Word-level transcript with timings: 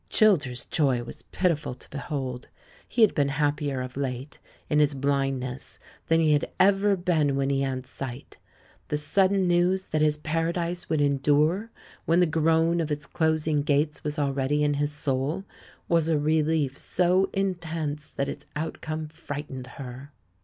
Childers' 0.09 0.65
joy 0.65 1.03
was 1.03 1.21
pitiful 1.31 1.75
to 1.75 1.87
behold. 1.91 2.47
He 2.87 3.03
had 3.03 3.13
been 3.13 3.27
happier 3.29 3.81
of 3.81 3.95
late, 3.95 4.39
in 4.67 4.79
his 4.79 4.95
blindness, 4.95 5.77
than 6.07 6.19
he 6.19 6.33
had 6.33 6.49
ever 6.59 6.95
been 6.95 7.35
when 7.35 7.51
he 7.51 7.61
had 7.61 7.85
sight; 7.85 8.37
the 8.87 8.97
sudden 8.97 9.47
news 9.47 9.89
that 9.89 10.01
his 10.01 10.17
paradise 10.17 10.89
would 10.89 11.01
endure, 11.01 11.69
when 12.05 12.19
the 12.19 12.25
groan 12.25 12.81
of 12.81 12.91
its 12.91 13.05
closing 13.05 13.61
gates 13.61 14.03
was 14.03 14.17
already 14.17 14.63
in 14.63 14.73
his 14.73 14.91
soul, 14.91 15.43
was 15.87 16.09
a 16.09 16.17
relief 16.17 16.79
so 16.79 17.29
intense 17.31 18.09
that 18.09 18.27
its 18.27 18.47
outcome 18.55 19.07
frightened 19.07 19.67
her. 19.77 20.11